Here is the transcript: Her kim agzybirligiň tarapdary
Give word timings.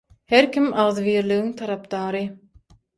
Her 0.33 0.47
kim 0.55 0.69
agzybirligiň 0.85 1.55
tarapdary 1.63 2.27